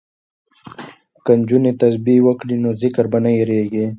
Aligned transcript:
که 1.23 1.31
نجونې 1.39 1.71
تسبیح 1.81 2.19
وکړي 2.23 2.55
نو 2.63 2.69
ذکر 2.81 3.05
به 3.11 3.17
نه 3.23 3.29
هیریږي. 3.37 3.85